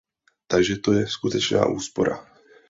Takže 0.51 0.75
to 0.83 0.89
je 0.97 1.03
skutečná 1.15 1.61
úspora. 1.77 2.15